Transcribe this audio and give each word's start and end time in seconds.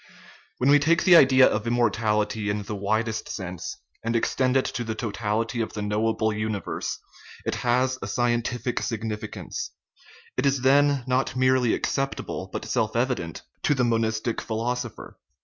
When 0.57 0.71
we 0.71 0.79
take 0.79 1.03
the 1.03 1.15
idea 1.15 1.45
of 1.47 1.67
immortality 1.67 2.49
in 2.49 2.63
the 2.63 2.73
widest 2.75 3.29
sense, 3.29 3.77
and 4.03 4.15
extend 4.15 4.57
it 4.57 4.65
to 4.65 4.83
the 4.83 4.95
totality 4.95 5.61
of 5.61 5.73
the 5.73 5.83
knowable 5.83 6.33
uni 6.33 6.59
verse, 6.59 6.97
it 7.45 7.53
has 7.61 7.99
a 8.01 8.07
scientific 8.07 8.81
significance; 8.81 9.69
it 10.37 10.47
is 10.47 10.61
then 10.61 11.03
not 11.05 11.35
merely 11.35 11.75
acceptable, 11.75 12.49
but 12.51 12.65
self 12.65 12.95
evident, 12.95 13.43
to 13.61 13.75
the 13.75 13.83
monistic 13.83 14.41
philosopher. 14.41 15.19